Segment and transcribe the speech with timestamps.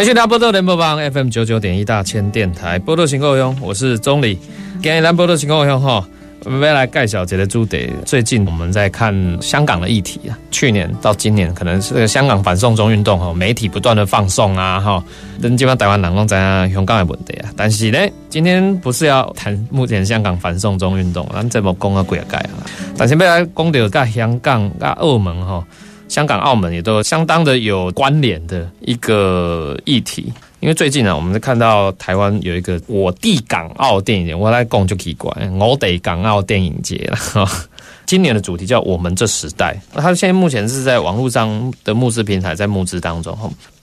[0.00, 4.38] 欢迎收听波多联播网 FM 九九点一大千电台波多情歌用，我是钟理。
[4.82, 6.02] 今日咱波多情歌用哈，
[6.46, 7.76] 我们来盖小节的朱德。
[8.06, 15.04] 最近我们在看香港的议题啊，去年到今年可能是香港反送中运动哈，媒体不断的放送啊哈，
[15.38, 17.50] 人基本上台湾人拢在香港的问题啊。
[17.54, 17.98] 但是呢，
[18.30, 22.64] 今天不是要谈目前香港反送中运动，咱这么讲啊，鬼改啊。
[22.96, 25.62] 但是要来讲到跟香港、跟澳门哈。
[26.10, 37.48] 香港、澳门也都相当的有关联的一个议题，因为最近呢，我们看到台湾有一个我地港澳电影节，我来讲就奇怪，我得港澳电影节了。
[38.06, 43.38] 今年的主题叫“我们这时代”，它现在目前是在网络上的募资平台在募资当中。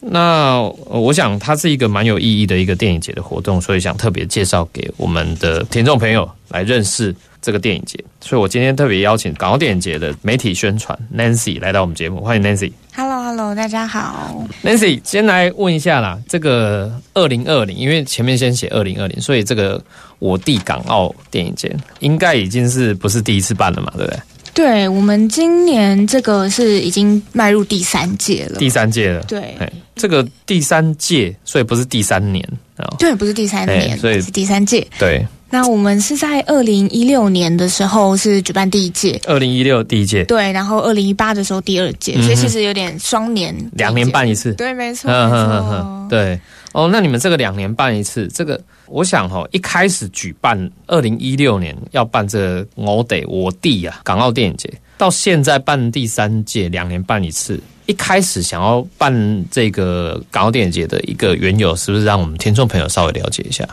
[0.10, 7.16] 那我想它是一个蛮有意义的一个电影节的活动，所以想特别介绍给我们的听众朋友来认识。
[7.40, 12.74] 这个电影节，所以我今天特别邀请港澳电影节的媒体宣传 Nancy 来到我们节目，欢迎 Nancy。
[12.94, 14.46] Hello，Hello，大家好。
[14.64, 19.82] Nancy，先来问一下啦，这个二零二零，因为前面先写二零二零，所以这个
[20.20, 24.20] 我地港澳电影节应该已经是不是第一次办了嘛，对不对？
[24.58, 29.22] 对，我们今年这个是已经迈入第三届了，第三届了。
[29.26, 29.56] 对，
[29.96, 32.44] 这个第三届，所以不是第三年
[32.76, 32.90] 啊？
[32.98, 34.88] 对，不是第三年，所以是第三届。
[34.98, 35.24] 对。
[35.50, 46.38] 那我们是在二零一六年的时候是举办第一届，二零一六第一届，对，然后二零一八的时候第二届，所以其实有点双年，两年办一次，对，没错，没错，对，
[46.78, 50.56] 哦，那你们这个两年办一次，这个我想哈，一开始举办
[50.86, 57.60] 二零一六年要办这我得我弟啊港澳电影节，到现在办第三届，两年办一次。
[57.88, 63.68] 一开始想要办这个港澳电影节的一个缘由，是不是让我们听众朋友稍微了解一下？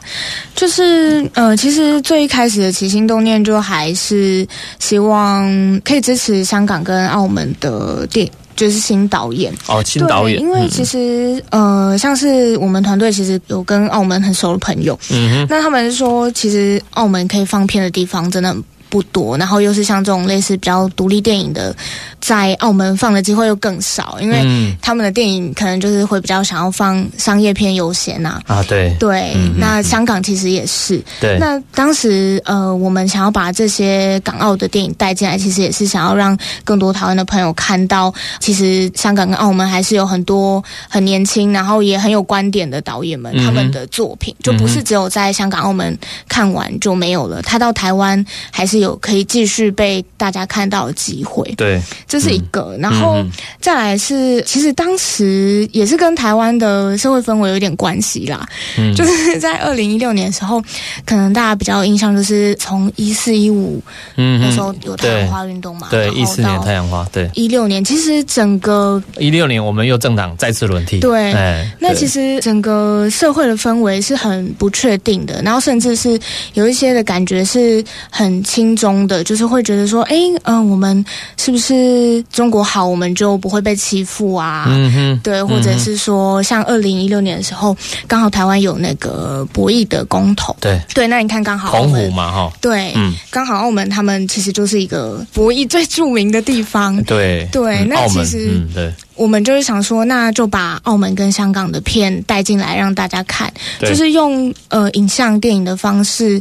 [0.54, 4.46] 就是呃，其实最一开始的起心动念，就还是
[4.78, 5.44] 希望
[5.80, 9.52] 可以支持香港跟澳门的电影，就是新导演。
[9.66, 10.40] 哦，新导演。
[10.40, 18.54] 因为其实呃，像是我们团队其实有跟澳门很熟的朋友，嗯哼，那他们说，其实澳门可以放片的地方真的
[18.94, 21.74] 不多，然后又是像这种类似比较独立电影的。
[22.20, 24.46] 在澳门放的机会又更少，因为
[24.80, 28.40] 他们的电影可能就是会比较想要放商业片优先呐。
[28.46, 31.02] 啊，对对，那香港其实也是。
[31.20, 36.34] 对，那当时呃，我们想要把这些港澳的电影带进来，其实也是想要让
[36.64, 45.94] 更多台湾的朋友看到，其实香港跟澳门还是有很多很年轻，然后也很有观点的导演们，他们的作品就不是只有在香港、澳门
[46.26, 51.52] 看完就没有了，他到台湾还是有可以继续被大家看到的机会。
[51.56, 51.80] 对。
[52.06, 53.24] 这是一个，然后
[53.60, 58.46] 再来是，其实当时也是跟台湾的社会氛围有点关系啦。
[58.78, 60.62] 嗯， 就是在二零一六年的时候，
[61.04, 63.82] 可能大家比较有印象，就是从一四一五
[64.14, 71.32] 那时候有太阳花运动嘛，对，一四年太阳花，对，一六年其实整个一六年我们又政党再次轮替，对，
[71.80, 76.18] 那其实整个社会的氛围是很不确定的，然后甚至是
[76.52, 81.04] 有一些的感觉是很轻中的，就是会觉得说，哎，嗯，我们
[81.36, 82.22] 是不是？
[82.30, 84.66] 中国好，我们就不会被欺负啊。
[84.68, 87.76] 嗯哼，对，或者是说，像二零一六年的时候，
[88.06, 90.54] 刚好台湾有那个博弈的公投。
[90.60, 97.02] 对对，那你看刚好澎湖嘛，哈，对，嗯，刚好澳门他们其实就是一个博弈最著名的地方。
[97.04, 106.40] 对对，那其实对，我们就是想说，那就把澳门跟香港的片带进来让大家看，就是用呃影像电影的方式，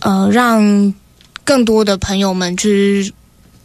[0.00, 0.62] 呃，让
[1.44, 3.12] 更多的朋友们去。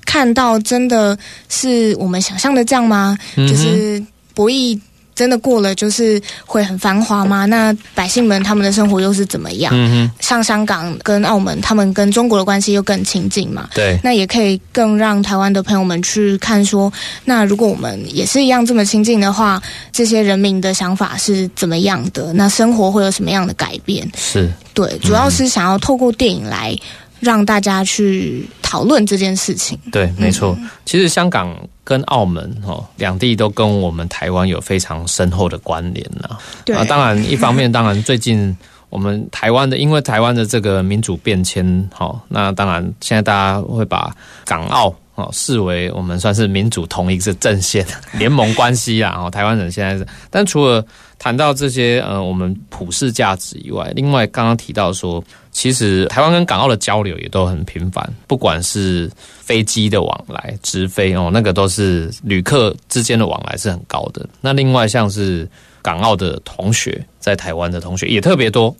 [0.09, 1.17] 看到真的
[1.49, 3.17] 是我们想象的这样吗？
[3.35, 4.01] 就是
[4.33, 4.79] 博弈
[5.13, 7.45] 真的过了，就是会很繁华吗？
[7.45, 9.73] 那百姓们他们的生活又是怎么样？
[9.75, 13.67] 嗯像香港跟澳门，他们跟中国的关系又更亲近嘛？
[13.75, 16.91] 对，那也可以更让台湾的朋友们去看说，
[17.25, 22.31] 那如果我们也是一样这么亲近的话，这些人民的想法是怎么样的？
[22.31, 24.09] 那生活会有什么样的改变？
[24.15, 26.73] 是对，主要是想要透过电影来。
[27.19, 29.77] 让大家去讨论这件事情。
[29.91, 30.57] 对，没错。
[30.85, 36.37] 其实香港跟澳门哦，两地都跟我们台湾有非常深厚的关联呐。
[36.65, 38.55] 对啊，当然，一方面，当然最近
[38.89, 44.15] 我们台湾的，因为台湾的这个民主变迁，好，那当然现在大家会把
[44.45, 49.15] 港澳哦，视为我们算是民主同一个阵线联盟关系啦。
[49.17, 50.85] 哦，台湾人现在是，但除了
[51.17, 55.23] 谈到这些呃我们普世价值以外，另外刚刚提到说，
[55.57, 59.09] 其实台湾跟港澳的交流也都很频繁，不管是
[59.41, 64.23] 飞机的往来、直飞哦，那个都是旅客之间的往来是很高的。
[64.39, 65.49] 那另外像是
[65.81, 68.73] 港澳的同学在台湾的同学也特别多。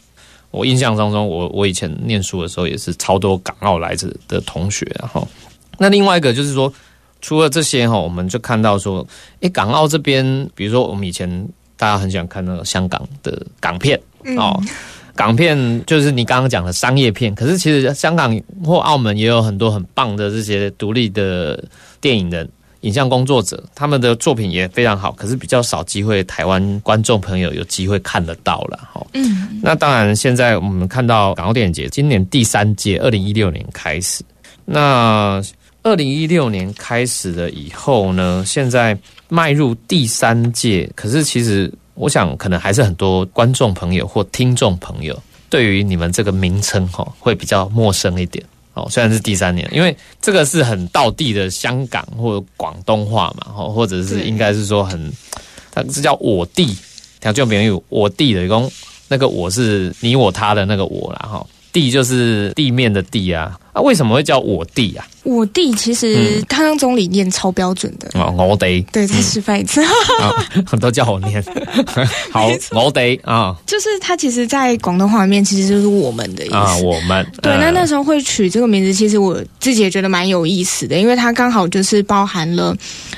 [0.52, 5.28] 我印象当中，我我以前念书的时候也是超多港澳来自的同学，然后
[5.80, 6.72] 那另外一个就是说，
[7.24, 9.04] 除了这些哈，我们就看到说，
[9.40, 11.28] 诶，港澳这边，比如说我们以前
[11.76, 14.00] 大家很喜欢看那个香港的港片
[14.38, 14.62] 哦，
[15.18, 21.62] 港片就是你刚刚讲的商业片，可是其实香港或澳门也有很多很棒的这些独立的
[22.00, 22.48] 电影人。
[22.82, 29.06] 影像工作者，他们的作品也非常好，可是比较少机会，台湾观众朋友有机会看得到了哈。
[29.14, 34.24] 嗯，那当然，现在我们看到港澳电影节今年第三届，二零一六年开始。
[34.64, 35.42] 那
[35.82, 38.96] 二零一六年开始了以后呢，现在
[39.28, 48.44] 迈入第三届，可是其实我想，可能还是很多观众朋友或听众朋友对于你们这个名称哈，会比较陌生一点。
[48.74, 55.12] 哦，虽然是第三年，因为这个是很道地的香港或者广东话嘛，哦，或者是应该是说很，
[55.72, 56.78] 它是叫我地，
[57.20, 58.72] 条件比如我地的，讲
[59.08, 61.46] 那个我是你我他的那个我啦，哈。
[61.74, 65.06] 地就是地面的地啊，啊，为什么会叫我地啊？
[65.24, 68.10] 我地其实刚刚总理念超标准的。
[68.20, 68.82] 哦，我地。
[68.94, 69.82] 对，再示范一次，
[70.66, 71.44] 很多叫我念。
[72.32, 76.56] 好，我地啊，就是他其实，在广东话里面其实就是我们的意思。
[76.56, 77.56] 啊，我们对。
[77.58, 82.76] 那那时候会取这个名字，其实我自己也觉得蛮有意思的，因为它刚好就是包含了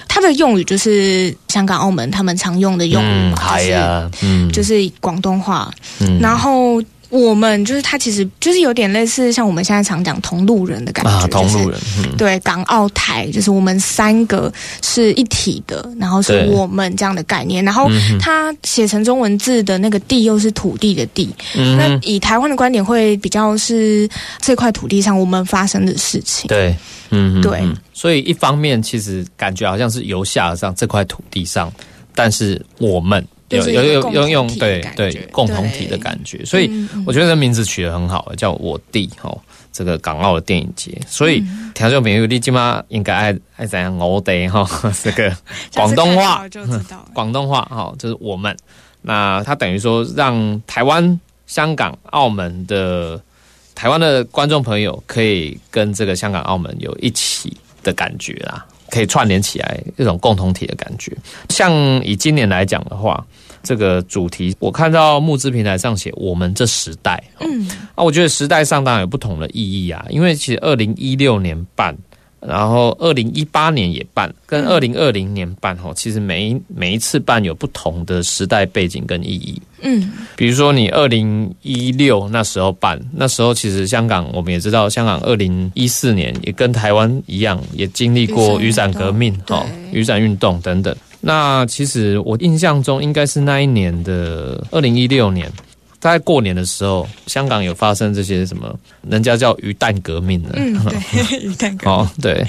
[0.07, 6.81] 它的用语，就是香港、澳门他们常用的用语，海呀，嗯，就是广东话，嗯，然后。
[7.09, 11.79] 我们就是他，其实就是有点类似像我们现在常讲同路人的感觉，啊，同路人，
[12.17, 14.51] 对，港澳台就是我们三个
[14.83, 17.65] 是一体的，然后是我们这样的概念。
[17.65, 17.89] 然后
[18.19, 24.07] 他写成中文字的那个地又是土地的地，那以台湾的观点会比较是
[24.39, 26.47] 这块土地上我们发生的事情。
[26.47, 26.75] 对，
[27.09, 27.61] 嗯，对。
[27.91, 31.73] 所以一方面其实感觉好像是由下而上这块土地上，
[32.13, 33.25] 但是我们。
[33.49, 36.69] 有有有有用对对共同体的感觉，所以
[37.05, 39.37] 我觉得这名字取得很好，叫我弟哦，
[39.71, 41.43] 这个港澳的电影节，所以
[41.73, 44.67] 听众朋友你起码应该爱爱怎样我弟哈，
[45.03, 45.35] 这个
[45.73, 46.45] 广东话。
[47.13, 48.55] 广东话哈，就是我们，
[49.01, 53.21] 那他等于说让台湾、香港、澳门的
[53.73, 58.65] 台湾的观众朋友可以跟这个香港、澳门有一起的感觉啦。
[58.91, 61.15] 可以串联起来一种共同体的感觉。
[61.49, 63.25] 像以今年来讲的话，
[63.63, 70.05] 这个主题我看到募资平台上写“我们这时代”，嗯，啊，我觉得时代上当然有不同的意义啊。
[70.09, 71.95] 因为其实二零一六年办。
[72.41, 79.61] 然后，二零一八年也办，跟二零二零年办哈，其实每一每一次办有不同的时代背景跟意义。
[79.81, 90.95] 嗯，比如说你二零一六那时候办，那时候其实香港我们也知道，香港二零一四年也跟台湾一样，也经历过雨伞革命、哈雨伞运动等等。
[91.21, 95.51] 那其实我印象中应该是那一年的二零一六年。
[95.99, 98.73] 在过年的时候，香港有发生这些什么？
[99.09, 100.51] 人家叫鱼蛋革命的。
[100.53, 101.93] 嗯， 对，鱼蛋革命。
[101.93, 102.45] 哦，对。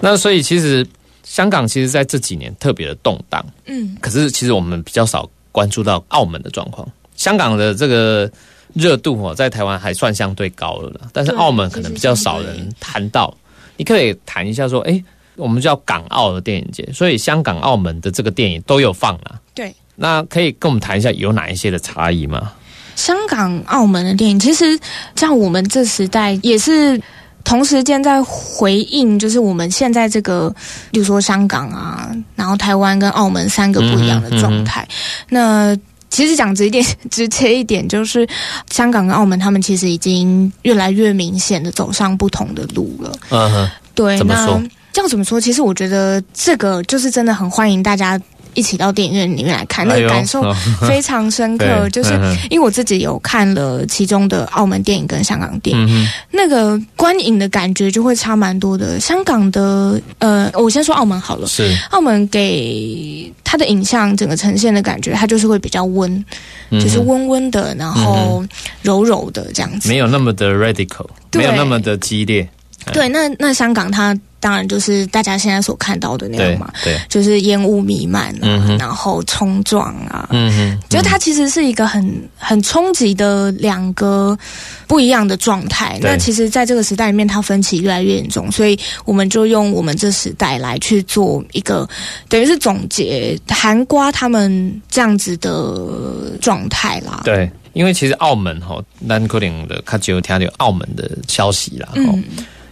[0.00, 0.86] 那所以其实
[1.22, 3.44] 香港其实在这几年特别的动荡。
[3.66, 3.96] 嗯。
[4.00, 6.88] 可是其实我们比较少关注到澳门的状况。
[7.14, 8.30] 香港的这个
[8.72, 13.32] 热度哦，在台湾还算相对高了，但是澳门可能比较少人谈到。
[13.76, 15.02] 你可以谈一下说，哎，
[15.36, 19.38] 我们叫港澳的电影节，所以香港、澳门的这个电影都有放啊。
[19.54, 19.74] 对。
[19.96, 22.52] 那可以跟我们谈一下有哪一些的差异吗？
[22.96, 24.78] 香港、澳门的电影，其实
[25.16, 27.00] 像我们这时代也是
[27.42, 30.54] 同时间在回应，就是我们现在这个，
[30.90, 34.86] 比如说香港啊，然后台湾跟澳门三个不一样的状态。
[35.28, 35.76] 那
[36.08, 38.26] 其实讲直一点、 直接一点，就是
[38.70, 43.12] 香港跟澳门他们其实已经越来越明显的走上不同的路了。
[43.30, 44.18] 嗯哼，对。
[44.20, 44.46] 那
[44.92, 45.40] 这样怎么说？
[45.40, 48.20] 其实我觉得这个就是真的很欢迎大家。
[48.54, 50.42] 一起到电影院里面来看，那个感受
[50.88, 51.88] 非常深刻。
[51.90, 52.12] 就是
[52.50, 58.98] 因为我自己有看了其中的澳门电影跟香港电影，那个观影的感觉就会差蛮多的。
[59.00, 61.76] 香港的呃，我先说澳门好了，是。
[61.90, 66.24] 澳门给它的影像整个呈现的感觉，它就是会比较温，
[66.70, 68.44] 就是温温的，然后
[68.82, 72.48] 柔柔的这样子，没有那么的 radical，没有那么的激烈。
[72.92, 74.18] 对，那那香港它。
[74.40, 84.38] 当然就是大家现在所看到的那样嘛，对，就是烟雾弥漫啊，然后冲撞啊，嗯哼，就它其实是一个很很冲击的两个
[84.86, 85.98] 不一样的状态。
[86.02, 91.88] 那其实，在这个时代里面，它分歧越来越严重，所以我们就用我们这时代来去做一个，
[92.28, 97.22] 等于是总结韩瓜他们这样子的状态啦。
[97.24, 102.22] 对，因为其实澳门哈，南可能的他只有听到澳门的消息啦，嗯。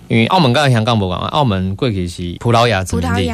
[0.08, 3.32] 因为澳门刚才香港不讲，澳门过去是葡萄牙殖民地，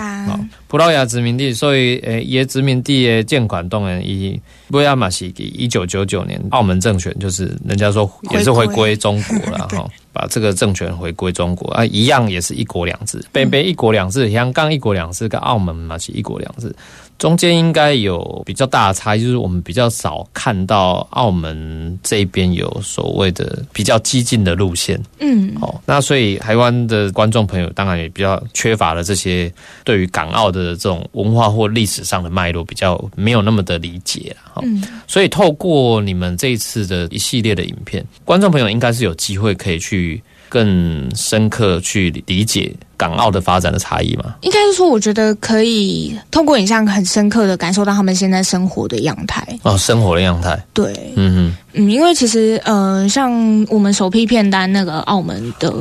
[0.69, 1.05] 葡萄牙。
[1.07, 16.75] 殖民地，所以诶，也殖民地的建管当然伊不要马西一九九九年澳门政权就是人家说也是回归中国了哈， 把这个政权回归中国啊，一样也是一国两制，北北一国两制，香港一国两制跟澳门嘛是一国两制。
[17.19, 25.01] 中间应该有比较大的差异，就是我们比较少看到澳门这边有所谓的比较激进的路线。
[25.19, 40.18] 嗯，哦，那所以台湾的观众朋友当然也比较缺乏了这些对于港澳的这种文化或历史上的脉络，比较没有那么的理解哈，嗯，所以透过你们这一次的一系列的影片，观众朋友应该是有机会可以去。
[40.49, 44.37] 更深刻去理解港澳的发展的差异吗？
[44.43, 50.59] 应该是说，我觉得可以通过影像很深刻的感受到他们现在生活的样态哦，生活的样态。
[50.73, 53.33] 对，嗯嗯，嗯，因为其实呃，像
[53.69, 55.73] 我们首批片单那个澳门的。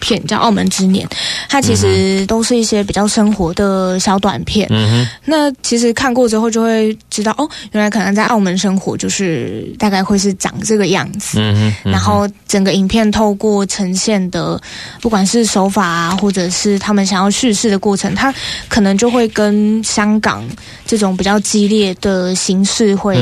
[0.00, 1.06] 片叫《澳门之年》，
[1.48, 4.66] 它其实都是一些比较生活的小短片。
[4.70, 11.38] 嗯那其实看过之后就会知道，哦，原来可能在澳门生活就是大概会是长这个样子。
[11.40, 14.60] 嗯然后整个影片透过呈现的，
[15.00, 18.34] 不管是手法啊，或者是他们想要叙事的过程，它
[18.68, 20.44] 可能就会跟香港
[20.86, 23.18] 这种比较激烈的形式会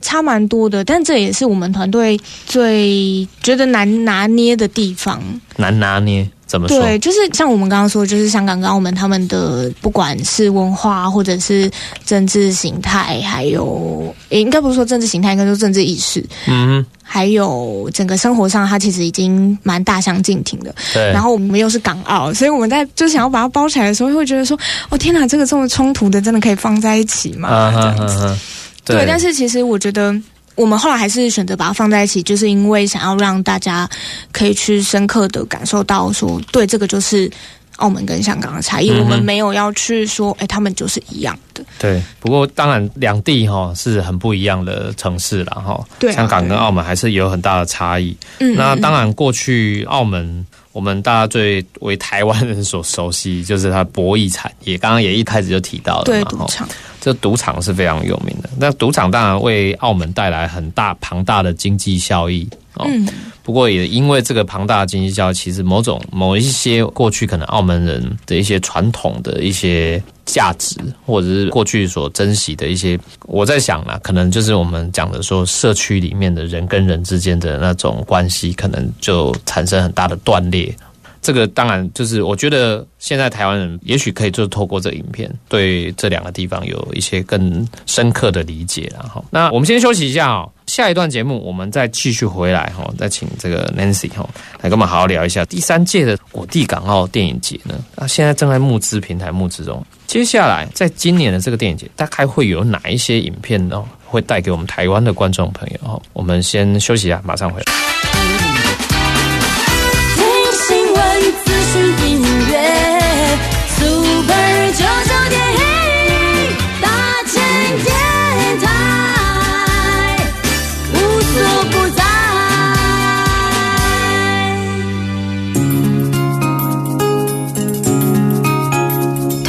[0.00, 0.84] 差蛮多的。
[0.84, 5.22] 但这也是我们团队最觉得难拿捏的地方。
[5.56, 6.19] 难拿捏。
[6.50, 6.80] 怎么说？
[6.80, 11.70] 对，就是像我们刚刚说，就是香港跟澳门他们的不管是文化或者是
[12.04, 20.74] 政治形态，还有应该不是说政治形态，应该说政治意识，嗯，还有整个生活上，它其实已经蛮大相径庭的。
[20.92, 27.70] 对，然后我们又是港澳，所以我们在就想要把它包起来的时候，会觉得说，哦天哪，这个这么冲突的，真的可以放在一起吗？
[27.72, 28.36] 这样子。
[28.84, 30.12] 对，但是其实我觉得。
[30.60, 33.88] 我们后来还是选择把它放在一起，就是因为想要让大家
[34.30, 37.30] 可以去深刻的感受到，说对这个就是
[37.76, 38.90] 澳门跟香港的差异。
[38.90, 41.64] 我们没有要去说，哎，他们就是一样的。
[41.78, 45.82] 对，不过当然两地哈是很不一样的城市了哈。
[45.98, 48.14] 对，香港跟澳门还是有很大的差异。
[48.40, 50.46] 嗯，那当然过去澳门。
[50.72, 54.78] 我们大家最为台湾人所熟悉，就是它博弈产业。
[54.78, 56.66] 刚刚也一开始就提到了，对赌场，
[57.00, 58.50] 这赌场是非常有名的。
[58.58, 62.48] 那赌场当然为澳门带来很大庞大的经济效益。
[62.78, 63.06] 嗯，
[63.42, 80.74] 不过也因为这个庞大的经济效益，其实某种某一些过去可能澳门人的一些传统的一些价值，或者是过去所珍惜的一些，我在想呢，可能就是我们讲的说社区里面的人跟人之间的那种关系，可能就产生很大的断裂。
[81.22, 89.22] 这个当然就是我觉得现在台湾人也许可以就是透过这影片，对这两个地方有一些更深刻的理解了哈。
[89.30, 90.50] 那我们先休息一下哦。
[90.66, 94.24] 下一段节目，我们再继续回来哈，再请这个 Nancy 哈
[94.60, 97.74] 来跟我们好好聊一下第三届的我地港澳电影节呢。
[97.96, 99.84] 啊，现在正在募资平台募资中。
[100.06, 103.84] 接下来，在今年的这个电影节，大概会有哪一些影片呢？
[104.06, 106.00] 会带给我们台湾的观众朋友哈？
[106.12, 108.19] 我们先休息一下，马上回来。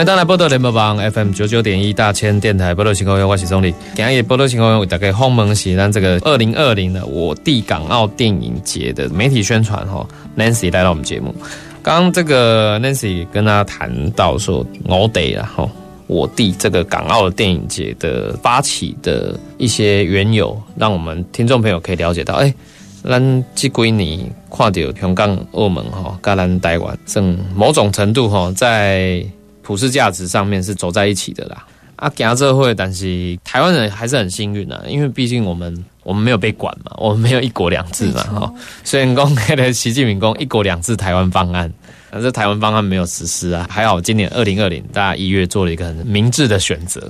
[0.00, 11.34] 欢迎大家来波多联播网 FM 九九点一大千电台波多情况用我是钟理，今日波多情况用大概鸿蒙喜让这个二零二零的我地港澳电影节的媒体宣传哈，Nancy 来到我们节目。
[11.82, 15.70] 刚刚这个 Nancy 跟他谈到说，我得然后
[16.06, 22.50] 我地这个港澳的电影节的发起的一些缘由，让我们听众朋友可以了解到，哎。
[23.02, 24.18] 咱这几年
[24.50, 29.24] 看到香港、澳门哈，跟咱台湾，正某种程度哈，在
[29.70, 31.64] 普世价值上面是走在一起的啦。
[31.94, 38.52] 啊，行这会，但是台湾人还是很幸运啊，因为毕竟我们我们没有被管嘛，我们没有一国两制嘛哈。
[38.82, 41.72] 虽然讲那个习近平讲一国两制台湾方案。
[42.10, 47.00] 但是台湾方案没有实施啊，还好今年二零二零大家一月做了一个很明智的选择，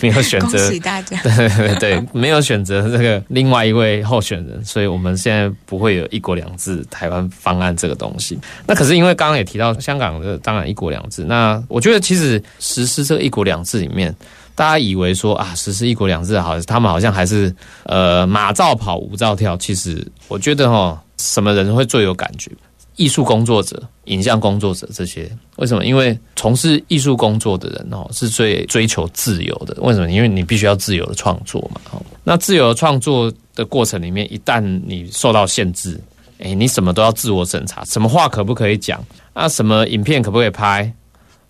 [0.00, 8.38] 没有选择，恭喜大家，对 对对，没有选择这个另外一位候选人，所以我们现在不会有一国两制台湾方案这个东西。
[8.66, 14.14] 那可是因为刚刚也提到香港的当然一国两制，那我觉得其实实施这个一国两制里面，
[14.54, 22.50] 大家以为说啊实施一国两制好，他们好像还是呃马照跑舞照跳，其实我觉得哈，什么人会最有感觉？
[22.96, 25.84] 艺术工作者、影像工作者这些，为什么？
[25.84, 29.76] 因为从事艺术工作的人哦，是最追求自由的。
[29.80, 30.10] 为什么？
[30.10, 31.80] 因为你必须要自由的创作嘛。
[32.24, 36.00] 那自由的创作的过程里面，一旦你受到限制，
[36.38, 39.02] 哎，你什么都要自我审查，什么话可不可以讲？
[39.34, 40.90] 啊，什么影片可不可以拍？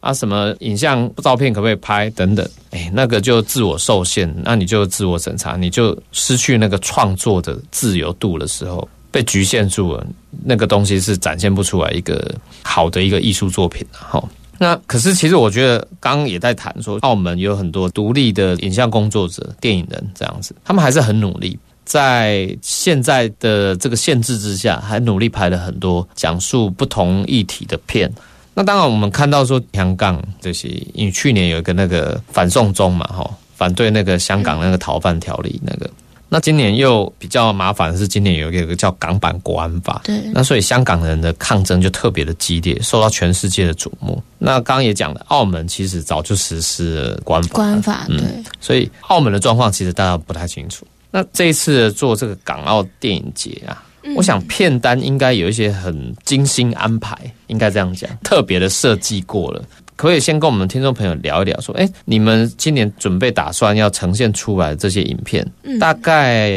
[0.00, 2.11] 啊，什么影像照片可不可以拍？
[2.11, 8.88] 等等，哎，那个就自我受限，那你就自我审查，你就失去那个创作的自由度的时候。
[9.16, 10.06] 被局限住了，
[10.44, 14.23] 那个东西是展现不出来一个好的一个艺术作品的哈。
[14.58, 28.12] 那可是其实我觉得，刚刚也在谈说，澳门有很多独立的影像工作者、电影人这样子，他们还是很努力，在现在的这个限制之下，还努力拍了很多讲述不同议题的片。
[28.52, 35.90] 那当然，我们看到说香港这些，因为去年有一个那个反送中嘛，哈，反对那个香港那个逃犯条例那个。
[36.28, 44.21] 那今年又比较麻烦的是，今年有一个叫港版国安法，对，那所以香港人的抗争就特别的激烈，受到全世界的瞩目。
[44.38, 48.18] 那刚刚也讲了，澳门其实早就实施了国安法，国安法，对，
[48.61, 50.85] 所以澳门的状况其实大家不太清楚。
[51.12, 53.85] 那这一次做这个港澳电影节啊，
[54.16, 57.16] 我想片单应该有一些很精心安排，
[57.47, 59.65] 应该这样讲，特别的设计过了。
[59.97, 65.47] 可以先跟我们听众朋友聊一聊，说，哎，你们今年准备打算要呈现出来的这些影片，
[65.80, 66.50] 大概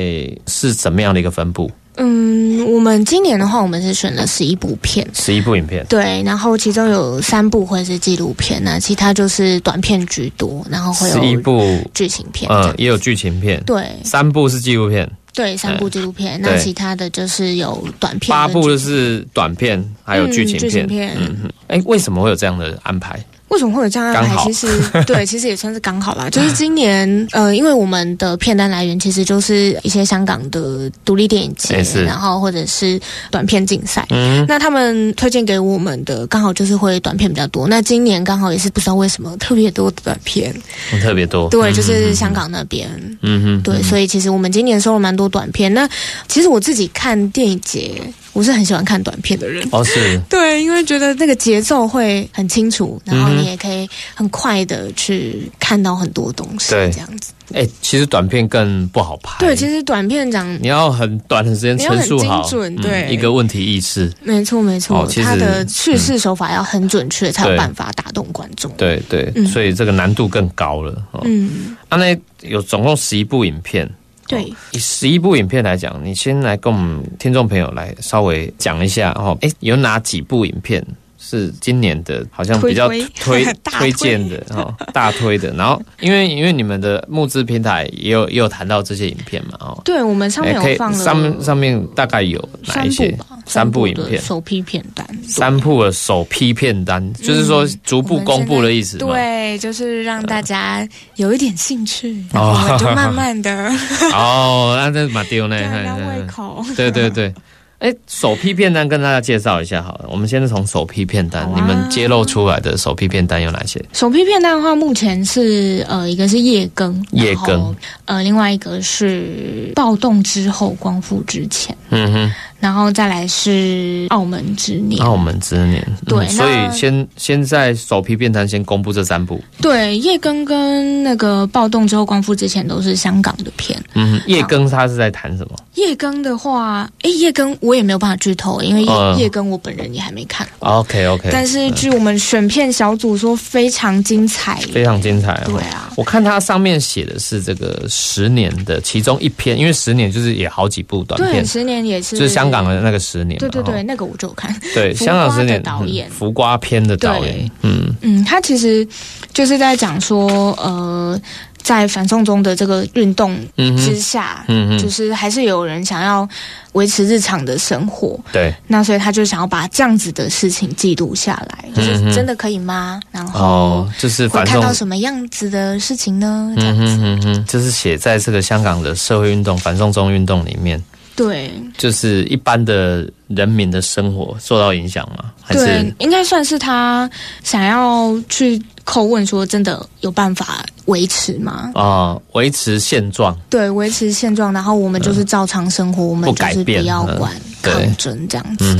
[0.45, 1.71] 是怎么样的一个分布？
[2.02, 11.62] 嗯，我们今年的话，我们是选了十一部片，十一部影片，对，然后其中有三部会是纪录片，那其他就是短片居多，然后会有十一部。
[11.93, 23.17] 剧情片，嗯，也有剧情片，对，三部是纪录片，对，三部纪录片，那其他的就是有短片，八部就是短片，还有剧情片，嗯，哎，为什么会有这样的安排？
[23.49, 24.43] 为什么会有这样安排？
[24.43, 24.67] 其实
[25.05, 26.29] 对， 其实也算是刚好啦。
[26.29, 32.99] 就是今年，呃，因为我们的片单来源其实就是一些香港的独立电影节，然后或者是
[33.31, 34.05] 短片竞赛。
[34.09, 37.67] 嗯，那他们推荐给我们的刚好就是会短片比较多。
[37.67, 40.53] 那今年刚好也是不知道为什么特别多短片，
[41.01, 41.49] 特别多。
[41.49, 42.89] 对，就是香港那边。
[43.21, 45.73] 嗯哼，对，所以其实我们今年收了蛮多短片。
[45.73, 45.89] 那
[46.27, 47.99] 其实我自己看电影节。
[48.39, 57.34] 我是很喜欢看短片的人哦，是 对，因为觉得那个节奏会很清楚，然后你也可以很快的去看到很多东西，这样子。
[57.54, 59.39] 哎，其实短片更不好拍。
[59.39, 62.47] 对，其实短片讲你要很短的时间陈述好，
[62.82, 68.71] 对一个问题意识，没错没错，它的叙事手法要很准确，才有办法打动观众。
[68.78, 70.95] 对对，所以这个难度更高了。
[71.25, 73.89] 嗯，啊，那有总共十一部影片。
[74.29, 79.35] 对，以十一部影片来讲，你先来跟我们听众朋友来稍微讲一下哦。
[79.41, 80.85] 哎，有哪几部影片？
[81.19, 85.53] 是今年的，好像比较推推 荐的哦，大推的。
[85.53, 93.15] 然后，因为因为你们的募资平台也有也有谈到这些影片嘛，哦，对，我们上面有放了上面上面大概有哪一些？
[93.45, 98.99] 三部影片首批片单，三部的首批片单，就是说逐步公布的意思。
[98.99, 103.71] 对，就是让大家有一点兴趣，然后就慢慢的
[104.13, 105.58] 哦，那这马丢呢？
[105.58, 106.63] 吊胃口。
[106.77, 107.34] 对对对。
[107.79, 110.05] 哎，首批片单跟大家介绍一下好了。
[110.09, 113.83] 我们先是从首批片单，你们揭露出来的首批片单有哪些？
[113.93, 121.75] 首批片单的话，目前是呃，一个是夜更，夜更，呃，另外一个是暴动之后，光复之前。
[121.89, 122.31] 嗯哼。
[122.60, 129.41] 然后再来是澳门之年，澳门之年，对，所以先先在首批片单先公布这三部。
[129.62, 133.82] 对，夜更跟那个暴动之后光复之前都是香港的片。
[133.93, 135.56] 嗯，夜更他是在谈什么？
[135.76, 140.45] 夜更的话，哎，夜更我也没有办法剧透，因为夜夜更我本人也还没看。
[140.60, 145.41] OK OK，但是据我们选片小组说非常精彩，非常精彩。
[145.45, 152.48] 对啊，我看它上面写的是这个十年的其中一篇，因为十年就是也好几部短片，十年也是就是香。
[152.51, 154.53] 香港的那个十年，对对对，那个我就看。
[154.73, 157.95] 对， 香港十年导演，浮瓜片的导演，嗯。
[158.01, 158.88] 嗯，他其实
[159.33, 161.19] 就是在讲说，呃，
[161.62, 166.27] 在反送中的这个运动之下，嗯嗯，就是还是有人想要
[166.71, 173.01] 维持日常的生活，对，那所以他就想要把这样子的事情记录下来，就是真的可以吗？
[173.12, 176.53] 然后就是会看到什么样子的事情呢？
[176.57, 180.81] 这样子，嗯哼，就是写在这个香港的社会运动反送中运动里面。
[181.19, 185.34] 对，就是一般的人民的生活受到影响吗？
[185.49, 187.10] 对，应该算是他
[187.43, 191.71] 想要去叩问说，真的有办法维持吗？
[191.75, 193.38] 啊，维持现状。
[193.49, 198.77] 对，维持现状，然后我们就是照常生活，我们就是不要管抗争这样子。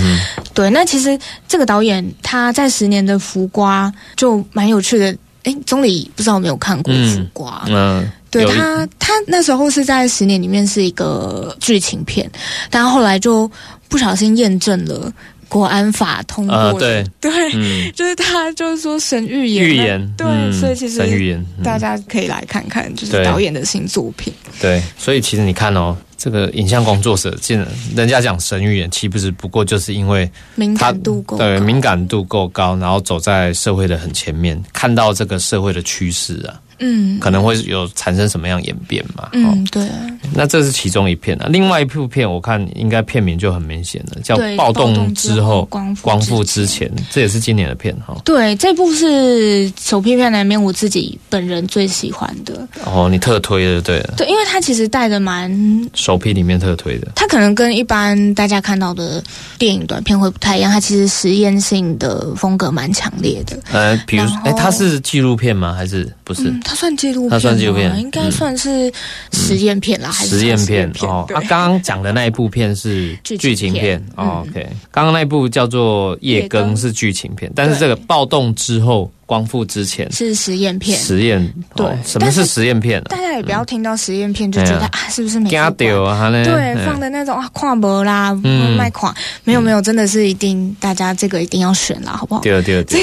[0.54, 5.14] 对，那其实这个导演他在十年的浮瓜就蛮有趣的。
[5.50, 7.66] 哎，钟理不知道有没有看过浮瓜？
[7.68, 8.10] 嗯。
[8.32, 12.30] 对他，他那时候是在十年里面是一个剧情片，
[12.70, 13.50] 但后来就
[13.88, 15.12] 不小心验证了
[15.50, 16.74] 国安法通过。
[16.80, 24.32] 对 对，就是他就是说神预言，预言对，所以其实神预言，大家可以来看看，就是导演的新作品。
[24.62, 36.62] 对，所以其实你看哦，这个影像工作者，竟然人家讲神预言，岂不是不过就是因为敏感度够，对，敏感度够高，然后走在社会的很前面，看到这个社会的趋势啊。
[36.80, 39.30] 嗯，可能会有产生什么样演变嘛？
[39.34, 39.88] 嗯，对。
[40.34, 48.16] 那这是其中一片啊，另外一部片我看应该片名就很明显了，叫《暴动之后光复之前》，这也是今年的片哈。
[48.24, 52.68] 对，这部是首批片里面我自己本人最喜欢的。
[52.86, 54.00] 哦，你特推的对。
[54.16, 55.52] 对，因为它其实带的蛮
[55.94, 57.08] 首批里面特推的。
[57.16, 59.24] 它可能跟一般大家看到的
[59.58, 63.58] 电影短片会不太一样，它其实实验性的风格蛮强烈的。
[63.72, 65.74] 呃，比如，哎，它是纪录片吗？
[65.74, 66.54] 还是不是？
[66.70, 68.92] 它算纪录片，它算纪录片，应该算是
[69.34, 71.26] 实验片啦，还是实验片哦？
[71.28, 74.68] 他刚刚讲的那一部片是剧情片，OK。
[74.92, 79.12] 刚刚那部叫做《夜更》是剧情片，但是这个暴动之后。
[79.30, 80.12] 光复之前。
[80.12, 83.00] 是实验片，实验对，什么是实验片？
[83.04, 86.32] 大家也不要听到实验片就觉得啊，是不是没丢啊？
[86.32, 88.34] 对，放的那种啊，跨博啦，
[88.76, 92.42] 卖款没有没有，真的是一定，大家这个一定要选啦，好不好？
[92.42, 93.00] 对对对，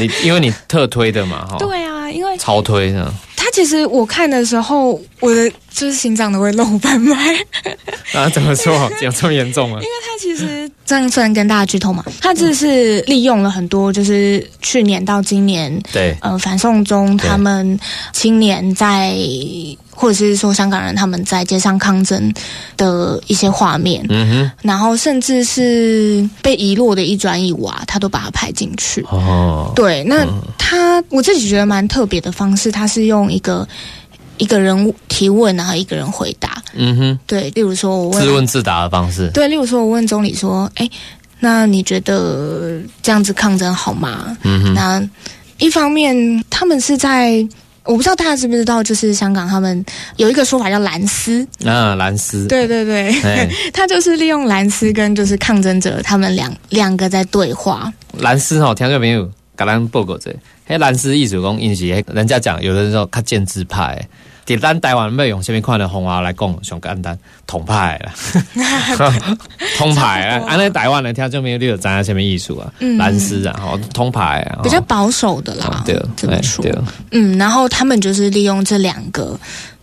[0.00, 1.95] 你因为你特推的嘛，哈，对啊，
[2.38, 3.12] 超推的。
[3.36, 7.36] 他其实我看的时候，我的就是心脏都会漏半拍。
[8.12, 8.90] 啊，怎么说？
[9.02, 9.76] 有这么严重吗？
[9.80, 17.78] 因为他其实这样算跟大家剧透嘛，他这是利用了很多，就是去年到今年，对，呃，反送中他们
[18.12, 19.14] 青年在，
[19.90, 22.32] 或者是说香港人他们在街上抗争
[22.76, 29.04] 的一些画面，嗯哼，然后甚至是被遗落的一砖一瓦，他都把它拍进去。
[29.10, 33.66] 哦，对，那他我自己觉得蛮特别的方式，他是用一个。
[34.38, 36.62] 一个人提问，然后一个人回答。
[36.74, 39.30] 嗯哼，对，例如说我问自问自答的方式。
[39.32, 40.86] 对，例如说我问总理说：“哎，
[41.40, 45.02] 那你觉得这样子抗争好吗？”嗯哼，那
[45.56, 46.14] 一方面
[46.50, 47.48] 他们是在，
[47.84, 49.82] 我不知道大家知不知道，就是香港他们
[50.16, 51.42] 有一个说法叫蓝丝。
[51.64, 52.46] 啊，蓝丝。
[52.46, 53.10] 对对对，
[53.72, 57.90] 他就是利用蓝丝跟就是抗争者他们两两个在对话。
[58.18, 60.32] 蓝丝哦，听众朋友，格咱报告者，
[60.66, 64.06] 黑蓝丝艺术工因是，人家讲有的时候他建制派。
[64.46, 68.12] 伫咱台湾要用什么款的方法来讲，上简单，通派啦，
[69.76, 70.44] 通派啊！
[70.46, 72.72] 安尼台湾人听众朋友，你有知影什么艺术啊？
[72.96, 76.64] 蓝丝啊，吼，通派啊，比较保守的啦，对，这么说。
[77.10, 79.36] 嗯，然后他们就是利用这两个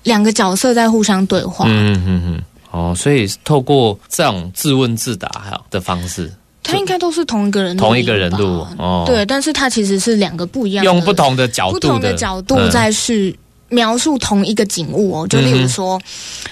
[0.03, 1.65] 两个角色在互相对话。
[1.67, 6.31] 嗯嗯嗯，哦，所以透过这种自问自答哈的方式，
[6.73, 9.03] 他应该都是同一个人，同一个人录哦。
[9.05, 13.37] 对，但是他其实是两个不一样，用不同的角度，不同的角度在去。
[13.69, 15.99] 描述同一个景物哦，就例如说，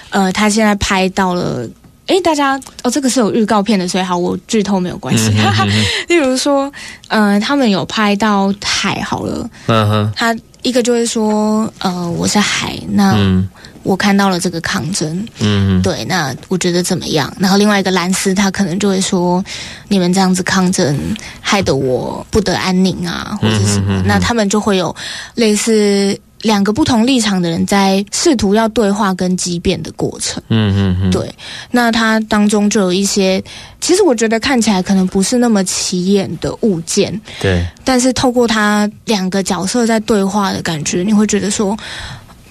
[0.09, 1.69] 呃，他现在拍到了，
[2.07, 5.29] 哎，大家哦，这个是有预告片的，所以好，我剧透没有关系。
[6.09, 6.71] 例如说，
[7.09, 13.15] 呃，他们有拍到海，好了，嗯哼，他一个就会说，呃，我是海，那
[13.83, 17.33] 我看到了这个抗争，嗯，对，那我觉得怎么样？
[17.39, 19.43] 然后另外一个蓝斯，他可能就会说，
[19.87, 20.97] 你们这样子抗争，
[21.39, 24.95] 害得我不得安宁啊，或者什么，那他们就会有
[25.35, 26.17] 类似。
[26.41, 31.31] 两个不同立场的人在试图要对话跟激辩的过程，嗯嗯嗯，对，
[31.69, 33.39] 那它当中就有一些，
[33.79, 41.77] 其实我觉得看起来可能不是那么起眼的物件，对，但是透过他两个角色在对话的感觉，你会觉得说，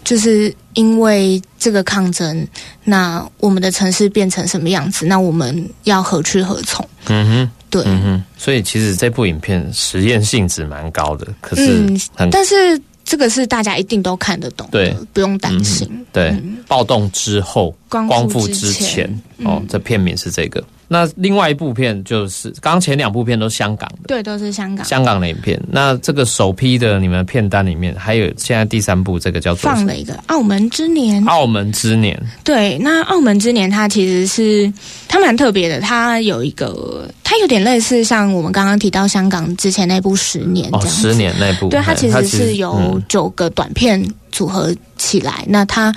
[0.05, 2.47] 就是因为这个抗争，
[2.85, 5.07] 那我们的城市变成什么样子？
[5.07, 6.87] 那我们要何去何从？
[7.07, 12.81] 嗯哼，对，嗯哼，所以其实这部影片实验性质蛮高的，可是很，但是。
[13.03, 16.07] 这个是大家一定都看得懂的，不用担心。
[16.13, 16.33] 对，
[16.69, 19.05] 暴动之后光复之前
[19.39, 20.63] 哦，这片名是这个。
[20.93, 25.57] 那另外一部片就是刚刚前两部片都是香港的，对，都是香港香港的影片。
[25.71, 31.23] 那这个首批的你们片单里面，还有现在第三部这个叫做放了一个《澳门之年》。
[31.29, 34.73] 澳门之年，对，那《澳门之年》它其实是
[35.07, 45.45] 它蛮特别的，它有一个，它有点类似像我们刚刚提到香港之前那部《十年》这样，《十年》那部，对，它其实是由九个短片组合起来。
[45.47, 45.95] 那它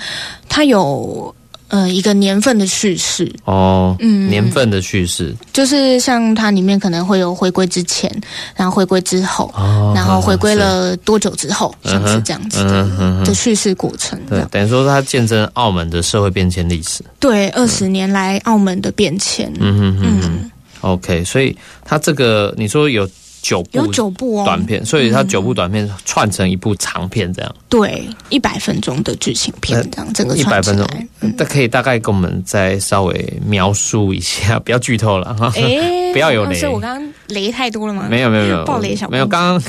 [0.48, 1.34] 它有。
[1.74, 8.08] 呃，一个年份的叙事哦，嗯，年份的叙事，就是像它里面可能会有回归之前，
[8.54, 9.52] 然后回归之后，
[9.92, 14.16] 然后回归了多久之后，像是这样子的的叙事过程。
[14.28, 17.02] 对，等于说它见证澳门的社会变迁历史。
[17.18, 19.52] 对，二十年来澳门的变迁。
[19.58, 20.50] 嗯嗯嗯。
[20.82, 23.08] OK，所以它这个你说有。
[23.44, 27.54] 九部有九部哦，短片，所以它九部短片串成一部长片，这样。
[27.68, 30.86] 对，一百分钟的剧情片，这样整个一百分钟，
[31.36, 35.78] 那可以大概跟我们再稍微描述一下， 不要剧透了哈，哎，
[36.14, 38.06] 不要有雷，是我刚刚雷太多了吗？
[38.08, 39.62] 没有没有没有，爆雷小没有，刚刚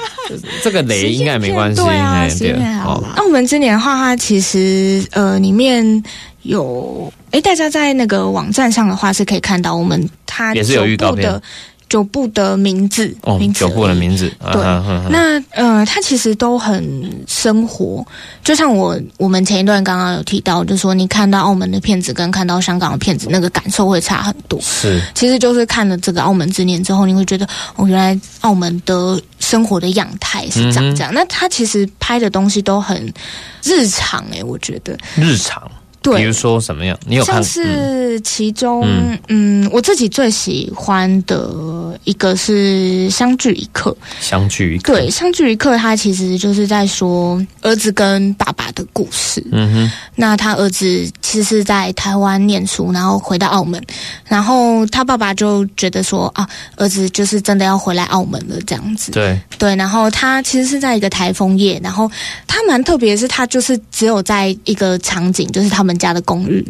[0.62, 3.02] 这个雷应该没关系，对啊，时间好。
[3.16, 6.02] 那我们今年的话，它其实呃里面
[6.42, 11.40] 有，哎，大家在那个网站上的话是可以看到，我们它也是有预告片。
[11.88, 14.62] 九部的名字，哦，名字九部的名字，对，
[15.10, 16.82] 那呃，他其实都很
[17.28, 18.04] 生活，
[18.42, 24.60] 就像我我们前一段刚刚有提到，就说你看到澳门的片子跟看到香港的片子，那个感受会差很多。
[24.60, 31.12] 是，其实就是看了这个《澳门之年》之后，你会觉得哦，原来澳门的生活的样态是长这样。
[31.14, 33.12] 那他其实拍的东西都很
[33.62, 35.62] 日常，哎，我觉得日常。
[36.12, 36.98] 比如说什么样？
[37.06, 38.86] 你有像是其中，
[39.28, 43.96] 嗯，我自己最喜欢的一个是《相聚一刻》。
[44.20, 49.42] 相聚一刻，对，《相聚一刻》它其实就是在说儿子跟爸爸的故事。
[49.50, 53.82] 嗯哼，那他儿子其实是在台湾念书，然后回到澳门，
[54.26, 59.12] 然后他爸爸就觉得说啊，儿子就是真的要回来澳门了这样子。
[59.12, 62.10] 对对，然后他其实是在一个台风夜，然后
[62.46, 65.93] 他蛮特别，是他就是只有在一个场景，就是他们。
[65.98, 66.64] 家的公寓，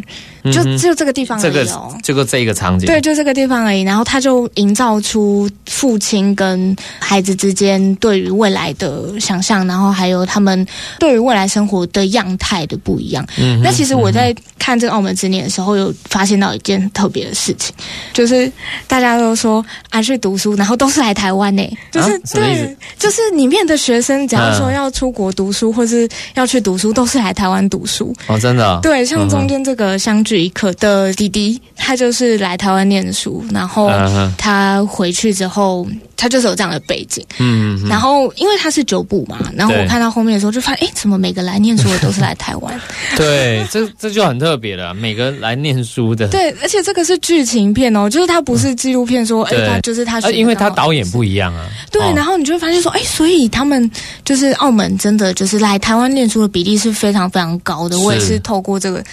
[0.52, 3.82] 就就这个地方而已哦，这个这一个场景，对，就这个地方而已。
[3.82, 10.66] 然后他就营造出父亲跟孩子之间对于未来的想象，然后还有他们
[10.98, 13.26] 对于未来生活的样态的不一样。
[13.38, 17.74] 嗯，那其实我在看这个《澳门之恋》的时候，有发现到一件特别的事情，
[18.12, 18.50] 就是
[18.86, 28.14] 大家都说啊去读书，然后都是来台湾呢，就是对，就是里面的学生，假如说要出国读书或是要去读书，都是来台湾读书。
[28.26, 29.04] 哦，真的对。
[29.04, 33.90] 像中间这个相聚一刻的弟弟，他就是来台湾念书，然后
[34.36, 37.24] 他回去之后，他就是有这样的背景。
[37.38, 42.80] 嗯，然后因为他是九部嘛，然后我看到后面的时候就发现，哎，怎么每个来念书的都是来台湾？
[43.16, 44.92] 对，这这就很特别了。
[44.94, 51.66] 每个来念书的，对，而且这个是剧情片哦，就是他不是纪录片，说哎，他就是他，因为他导演不一样啊。
[51.90, 53.90] 对，然后你就会发现说，哎，所以他们
[54.24, 57.98] 就是澳门真的就是来台湾念书的比例是非常非常高的。
[57.98, 59.04] 我也是透过这个。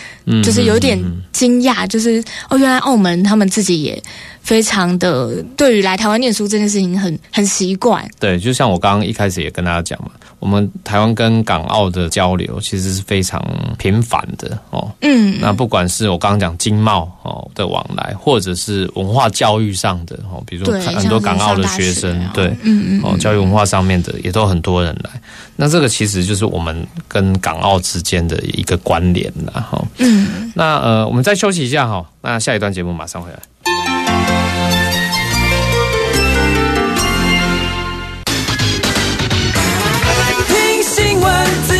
[0.43, 0.97] 就是有点
[1.31, 4.01] 惊讶，就是哦，原来澳门他们自己也
[4.41, 8.07] 非常的对于来台湾念书这件事情很很习惯。
[8.19, 10.11] 对，就像我刚刚一开始也跟大家讲嘛，
[10.41, 13.39] 我们台湾跟港澳的交流其实是非常
[13.77, 14.91] 频繁的哦。
[15.01, 25.11] 嗯，那不管是我刚刚讲经贸哦的往来，或者是文化教育上的哦，比如说很多港澳的学生，对，嗯嗯，哦，教育文化上面的也都很多人来。
[25.55, 29.79] 那这个其实就是我们跟港澳之间的一个关联了哈。
[29.99, 32.03] 嗯，那呃，我们再休息一下哈。
[32.21, 33.37] 那下一段节目马上回来。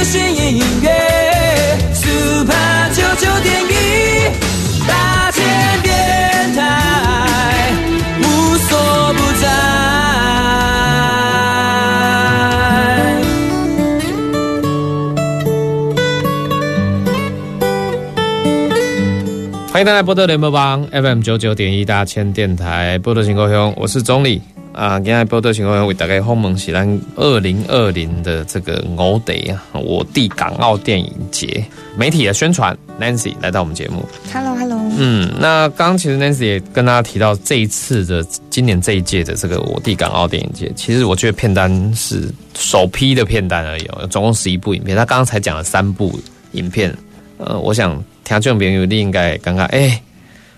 [0.01, 0.89] 闻、资讯、音乐
[1.93, 3.73] ，Super 九九点一，
[4.87, 5.43] 大千
[5.83, 5.91] 电
[6.55, 7.71] 台，
[8.19, 8.23] 无
[8.57, 9.45] 所不在。
[19.71, 24.41] 欢迎大家波特联播帮 FM 九九点一大千电台波特情歌兄，我是总理
[24.73, 24.99] 啊。
[24.99, 31.63] 今天波特情歌兄为大家访问是咱二零二零的这个我得啊，我地港澳电影节
[31.95, 34.05] 媒体的宣传，Nancy 来到我们节目。
[34.34, 34.79] Hello，Hello。
[34.97, 44.95] 嗯，那刚刚其实 Nancy 也跟大家提到这一次的今年这一届的这个我地港澳电影节，其实我觉得片单是首批的片单而已，总共十一部影片。
[44.95, 46.19] 他刚刚才讲了三部
[46.53, 46.95] 影片，
[47.38, 48.01] 呃，我想。
[48.23, 49.99] 听这种朋友，你应该刚刚哎，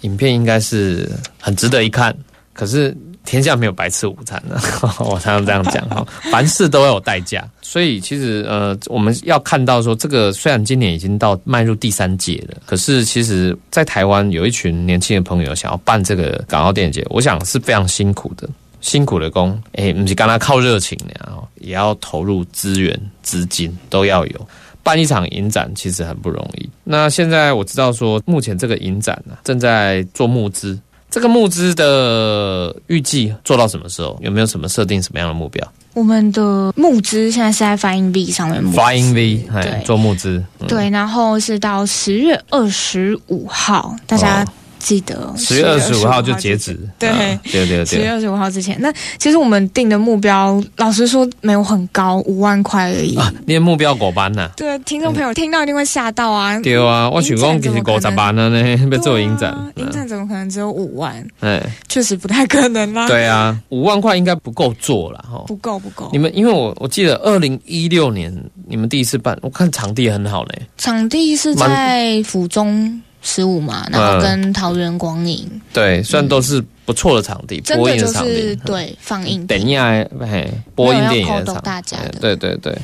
[0.02, 2.16] 影片应该是很值得一看。
[2.52, 4.60] 可是天下没有白吃午餐的，
[5.00, 7.48] 我常常这样讲哈，凡事都要有代价。
[7.62, 18.48] 所以其实呃，我们要看到说，这个虽然今年已经到迈入第三届了，可是其实在台湾有一群年轻的朋友想要办这个港澳电影节，我想是非常辛苦的，
[18.82, 24.48] 辛苦的工，哎，不是刚刚靠热情的，也要投入资源、资金都要有。
[24.84, 26.70] 办一场影展其实很不容易。
[26.84, 30.78] 那现在我知道说，目前这个影展呢正在做募资。
[31.14, 34.18] 这个募资的预计做到什么时候？
[34.20, 35.64] 有没有什么设定什么样的目标？
[35.94, 44.44] 我们的募资现在是在发音 V 上面募，发音 V 对做募资，对，然后是到十月二十五号，大家。
[44.84, 47.10] 记得十月二十五号就截止，对
[47.44, 48.76] 对对，十月二十五号之前。
[48.82, 53.16] 那其实我们定的目标，老实说没有很高，五万块而已。
[53.16, 54.50] 啊你的目标过班呢？
[54.58, 56.60] 对，听众朋友听到一定会吓到啊！
[56.60, 61.26] 对啊，我想讲其实五十班了呢，要做影展，影展怎么可能只有五万？
[61.40, 63.08] 哎，确实不太可能啦。
[63.08, 66.10] 对啊，五万块应该不够做了哈，不够不够。
[66.12, 68.34] 你们因为我我记得二零一六年
[68.68, 73.02] 你们第一次办，我看场地很好嘞，场地是在府中。
[73.24, 81.54] 十五嘛，然后跟桃园光影，对，虽然都是不错的场地，播映的场地，对，放映，等一下，嘿，播映电影的。
[81.54, 82.78] 场地，对对对，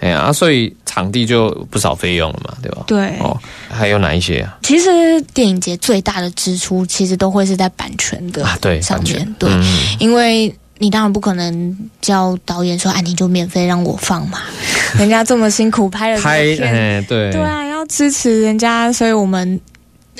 [0.00, 2.84] 哎呀，所以场地就不少费用了嘛，对吧？
[2.86, 4.58] 对，哦，还有哪一些啊？
[4.62, 9.50] 其实电影节最大的支出，其实都会是在版权的对上面，对，
[9.98, 14.40] 因为你当然不可能叫导演说，哎，你就免费让我放嘛，
[14.98, 17.64] 人家这么辛苦拍了拍片，对，对啊。
[17.66, 19.60] 要支持人家，所以我们。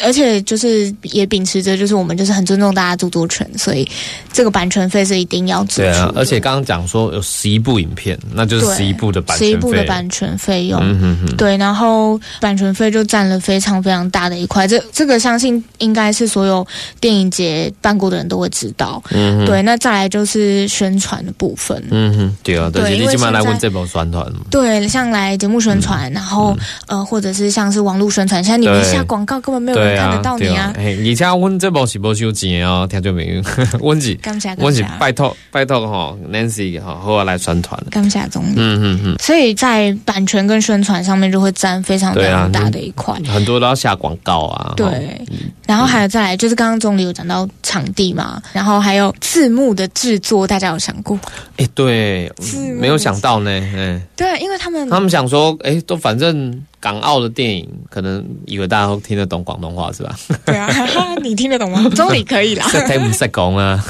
[0.02, 3.88] 而且就是也秉持着，就是我们就是很尊重大家著作权，所以
[4.32, 5.82] 这个版权费是一定要支付。
[5.82, 10.80] 对啊，而且刚刚讲说有十一部影片，那就是十一部的版权十一部的版权费用。
[10.82, 11.36] 嗯哼哼。
[11.36, 14.66] 对，然后版权费就占了非常非常大的一块。
[14.66, 16.66] 这这个相信应该是所有
[17.00, 19.02] 电影节办过的人都会知道。
[19.10, 21.82] 嗯对，那再来就是宣传的部分。
[21.90, 24.26] 嗯哼，对啊，对，你起码来问这波宣传。
[24.50, 26.56] 对，像来节目宣传，然后
[26.86, 29.85] 呃，或者是像是网络宣传，现在你们下广告根本没有。
[29.94, 30.72] 看得到你啊！
[30.76, 33.42] 而且阮这部是无收钱哦，听到没有？
[33.80, 34.18] 阮是，
[34.58, 37.80] 阮是拜托拜托哈，Nancy 哈，和我来宣传。
[37.90, 39.16] 刚下总理，嗯嗯嗯。
[39.18, 44.72] 所以在版权跟宣传上面就会占非常非常大的一块，很多都要下广告啊。
[44.76, 45.20] 对，
[45.66, 51.18] 然后还有再来就是刚刚总理有讲到场地嘛，然后还有字幕的制作，大家有想过？
[51.56, 52.32] 哎，对，
[52.78, 53.50] 没有想到呢。
[53.74, 56.62] 嗯，对，因为他们他们想说，哎，都反正。
[56.86, 60.16] 港澳的电影，可能以为大家都听得懂广东话是吧？
[60.44, 60.70] 对啊，
[61.20, 61.84] 你听得懂吗？
[61.96, 62.64] 中理可以啦。
[62.86, 63.84] 听唔识讲啊？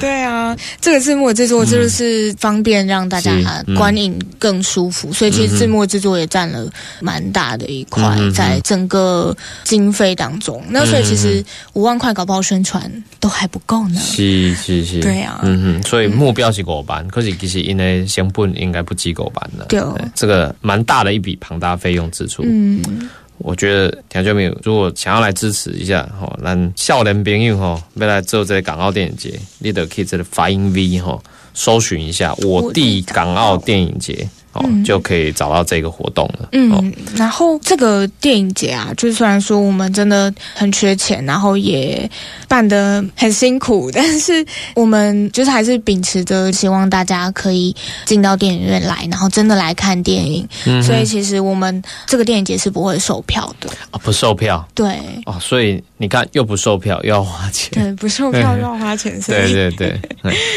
[0.00, 3.32] 对啊，这个字幕制作就是方便让大家
[3.76, 6.68] 观影更舒服，所以其实字幕制作也占了
[7.00, 10.60] 蛮大的一块在整个经费当中。
[10.68, 14.00] 那所以其实五万块搞不好宣传都还不够呢。
[14.00, 19.66] 是是是，对啊，嗯哼，所以目标是五万，可是其实因为成本应该不及五万的。
[19.66, 19.80] 对，
[20.16, 22.31] 这个蛮大的一笔庞大费用支出。
[22.40, 31.20] 嗯，我觉得听众朋友如果想要来支持一下吼，让少年朋友哈，要来做这个港澳电影节，你都可以这个发音 V 哈，
[31.52, 34.28] 搜寻一下我弟港澳电影节。
[34.52, 36.48] 哦，就可以找到这个活动了。
[36.52, 42.08] 嗯，然后这个电影节啊，就虽然说我们真的很缺钱，然后也
[42.46, 50.46] 办得很辛苦，但是我们就是还是秉持着希望大家可以进到电影院来，然后真的来看电影。
[50.66, 54.68] 嗯，所以其实我们这个电影节是不会售票的啊，不售票。
[54.74, 54.98] 对。
[55.24, 57.70] 哦，所以你看，又不售票，又要花钱。
[57.72, 59.18] 对，不售票又要花钱。
[59.26, 60.00] 对对对。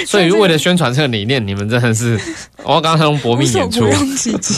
[0.06, 2.20] 所以为了宣传这个理念，你们真的是
[2.64, 3.85] 我刚刚用搏命演出。
[3.86, 4.56] 不用积极，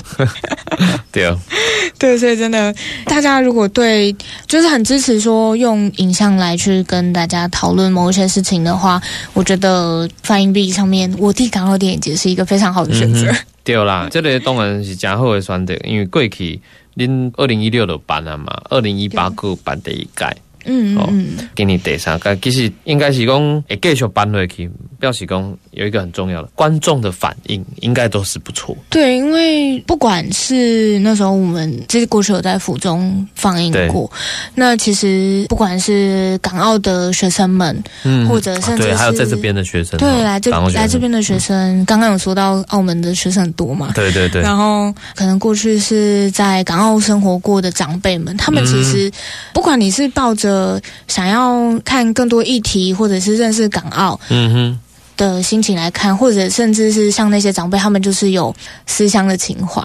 [1.12, 1.38] 对啊，
[2.00, 2.74] 对，所以真的，
[3.06, 4.16] 大家如果对
[4.48, 9.02] 就是很支持说用影像来去跟大家讨论某一些事情的话，
[9.34, 13.32] 我觉得发音币上面我弟港澳电影节是一个非常好的选择。
[13.64, 16.60] 对啦，这个当然是加好的选择，因为过去
[16.96, 20.26] 恁二零一六的办了嘛，二零一八个办第一届。
[20.68, 28.76] 嗯嗯，给你第三个，其实应该是讲会继续搬回去，表示讲有一个很重要的观众的反应，应该都是不错。
[28.90, 34.12] 对，因为不管是那时候我们其实过去有在府中放映过，
[34.54, 49.12] 那其实不管是港澳的学生们，嗯，或者甚至还有在这边的学生，对，来这来这边的学生，刚刚有说到澳门的学生很多嘛，对对对，然后可能过去是在港澳生活过的长辈们，他们其实
[49.54, 54.80] 不管你是抱着呃，想要看更多议题，或者是认识港澳，嗯哼，
[55.16, 58.56] 的心情来看，或者甚至是像那些长辈，他们就是有
[58.88, 59.84] 思乡的情怀。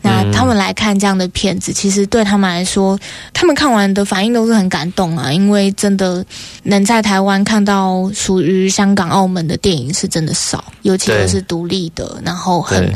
[0.00, 2.98] 那他们来看这样的片子，其实对他们来说，
[3.34, 6.24] 他们看完的反应都是很感动啊，因为真的
[6.62, 12.90] 能在台湾看到属于香港、澳门的电影是真的少，尤其是独立的，然后很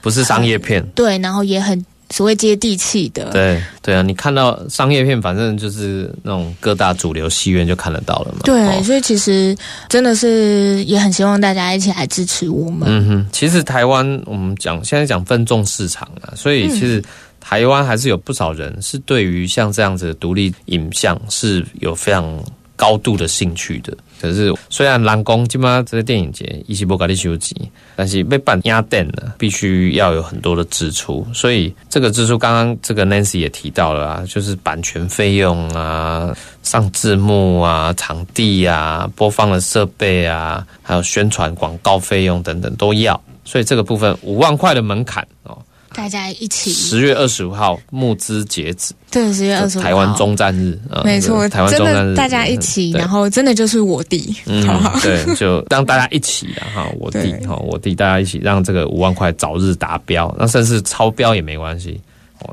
[0.00, 1.84] 不是商业片，对，然后也很。
[2.12, 8.40] 所谓接地气的，对对啊，你看到商业片，反正就是那种各大主流戏院就看得到了嘛。
[8.44, 9.56] 对，所以其实
[9.88, 12.82] 真的是也很希望大家一起来支持我们。
[12.86, 17.02] 嗯哼，其实台湾我们讲现在讲分众市场啊，所以其实
[17.40, 22.38] 台湾还是有不少人是对于像这样子的独立影像是有非常
[22.76, 23.96] 高度的兴趣的。
[24.20, 27.56] 可是，虽然蓝宫基本上这个电影节一起不搞的修集，
[27.96, 31.26] 但是被办压电了，必须要有很多的支出。
[31.34, 43.20] 所以这个支出，刚刚这个 Nancy 也提到了啊，就是版权费用啊、上字幕啊、场地啊、播放的设备啊，还有宣传广告费用等等都要。
[43.44, 45.58] 所以这个部分五万块的门槛哦。
[45.94, 46.72] 大家一起。
[46.72, 48.92] 十月二十五号募资截止。
[49.10, 49.88] 对，十月二十五号。
[49.88, 50.78] 台湾中战日。
[51.04, 54.34] 没错，台湾中战日，大家一起，然后真的就是我弟。
[54.46, 54.66] 嗯，
[55.02, 62.00] 对，就让大家一起然后，我弟哈，我弟，大家一起让这个五万块早日达标，那甚至超标也没关系。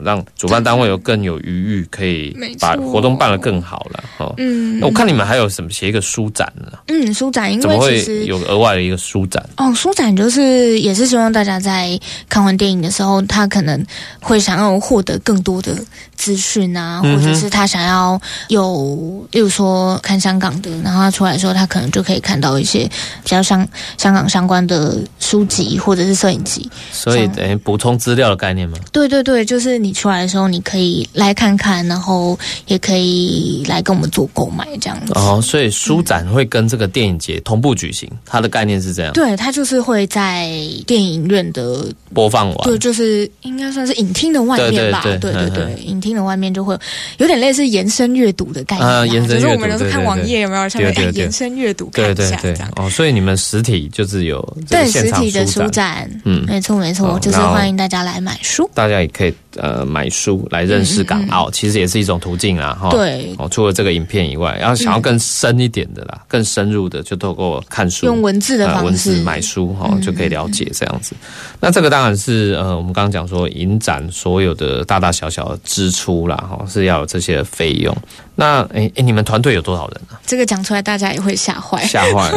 [0.04, 4.04] 让主办单位有更有余裕，可以把活动办得更好了。
[4.18, 6.78] 哦，嗯，我看你们还有什么写一个书展呢？
[6.88, 9.44] 嗯，书展因为其实有额外的一个书展。
[9.58, 13.84] 哦，书展就是也是希望大家在看完电影的时候，他可能
[14.20, 15.74] 会想要获得更多的
[16.16, 18.20] 资讯啊，或者是他想要
[18.50, 22.80] 有，例如说看香港的，然后他出来的时候，他可能就可以看到一些
[23.24, 23.68] 比较香
[23.98, 26.70] 香港相关的书籍或者是摄影集。
[26.92, 28.78] 所以等于补充资料的概念吗？
[28.92, 29.78] 对对对，就是。
[29.80, 35.13] 你出来的时候，你可以来看看，然后也可以来跟我们做购买这样子。
[35.15, 39.13] 哦，所以书展会跟这个电影节同步举行，它的概念是这样。
[39.13, 40.49] 对，它就是会在
[40.86, 45.01] 电影院的播放完，对，就是应该算是影厅的外面吧。
[45.03, 46.77] 对对对，影厅的外面就会
[47.17, 48.88] 有点类似延伸阅读的概念。
[48.88, 49.41] 啊，延伸阅读。
[49.41, 50.69] 就是我们都是看网页有没有？
[50.69, 52.71] 上面延伸阅读看一下这样。
[52.75, 56.09] 哦，所以你们实体就是有对实体的书展。
[56.25, 58.69] 嗯，没错没错，就是欢迎大家来买书。
[58.73, 59.34] 大家也可以。
[59.56, 62.89] 呃，买书来认识港澳，其实也是一种途径啊，哈。
[62.91, 63.34] 对。
[63.38, 71.16] 哦，除了这个影片以外，然后想要更深一点的啦，更深入的，就透过看书，用文字的方式买书，哈，就可以了解这样子。
[71.60, 77.95] 那这个当然是呃，我们刚刚讲说，影展所有的大大小小的支出啦，哈，是要有这些费用。
[78.36, 80.20] 那哎哎，你们团队有多少人啊？
[80.26, 81.84] 这个讲出来，大家也会吓坏。
[81.86, 82.32] 吓坏！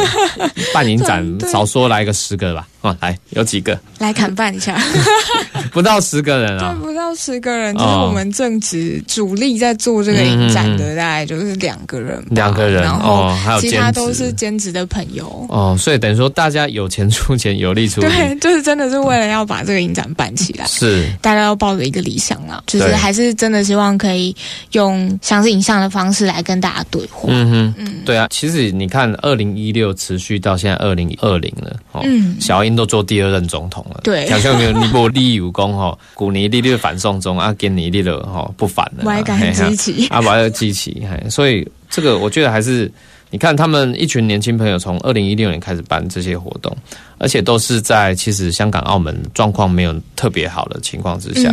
[0.73, 2.67] 办影展少说来个十个吧。
[2.83, 3.79] 啊，来有几个？
[3.99, 4.77] 来砍半一下。
[5.73, 6.75] 不到十个人啊。
[6.75, 12.23] 对，不到十个人，就是我们正职主力在做这个影展的，大概就是两个人。
[12.31, 15.47] 两个人，然后还有其他都是兼职的朋友。
[15.49, 18.09] 哦，所以等于说大家有钱出钱，有力出力。
[18.09, 20.67] 对， 就是真的是为了要把这个影展办起来。
[20.67, 21.09] 是。
[21.23, 24.35] 大家要抱着一个理想啊，就是还是真的希望可以
[24.73, 25.93] 用像是影像的。
[25.93, 27.29] 方式来跟大家对话。
[27.29, 32.03] 嗯哼，嗯，对啊，其实你看，二零一六持续到现在二零二零了，哦，
[32.41, 42.91] 小英都做第二任总统了，对，好像没有你不立有功哈，古尼利率反送中啊，跟尼利了哈不反了，歪感激起啊，歪激起，所以这个我觉得还是
[43.31, 46.77] 你看他们一群年轻朋友从二零一六年开始办这些活动，
[47.19, 51.53] 而且都是在其实香港、澳门状况没有特别好的情况之下。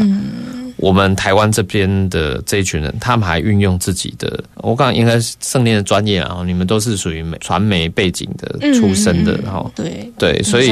[0.79, 10.67] 我们台湾这边的这一群人，他们还运用自己的，我刚应该是圣念的专业啊，你们都是属于媒传媒背景的出身的，然后对对，所以